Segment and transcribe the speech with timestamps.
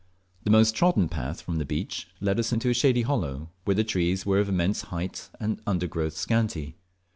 [0.45, 3.83] The most trodden path from the beach led us into a shady hollow, where the
[3.83, 6.75] trees were of immense height and the undergrowth scanty.